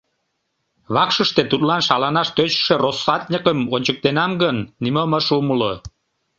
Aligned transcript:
Вакшыште 0.93 1.41
тудлан 1.51 1.81
шаланаш 1.87 2.29
тӧчышӧ 2.35 2.75
россатньыкым 2.83 3.59
ончыктенам 3.75 4.31
гын, 4.43 4.57
нимом 4.83 5.11
ыш 5.19 5.27
умыло. 5.37 5.73